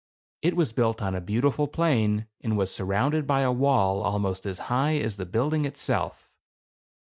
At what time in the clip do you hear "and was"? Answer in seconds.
2.41-2.73